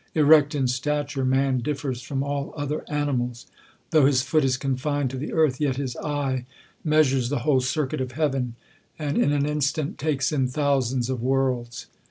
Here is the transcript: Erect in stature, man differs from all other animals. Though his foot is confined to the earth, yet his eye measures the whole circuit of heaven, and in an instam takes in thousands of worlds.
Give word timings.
Erect 0.15 0.55
in 0.55 0.67
stature, 0.67 1.23
man 1.23 1.59
differs 1.59 2.01
from 2.01 2.23
all 2.23 2.55
other 2.57 2.83
animals. 2.89 3.45
Though 3.91 4.07
his 4.07 4.23
foot 4.23 4.43
is 4.43 4.57
confined 4.57 5.11
to 5.11 5.17
the 5.19 5.31
earth, 5.31 5.61
yet 5.61 5.75
his 5.75 5.95
eye 5.97 6.47
measures 6.83 7.29
the 7.29 7.41
whole 7.45 7.61
circuit 7.61 8.01
of 8.01 8.13
heaven, 8.13 8.55
and 8.97 9.15
in 9.19 9.31
an 9.31 9.43
instam 9.45 9.95
takes 9.95 10.31
in 10.31 10.47
thousands 10.47 11.07
of 11.11 11.21
worlds. 11.21 11.85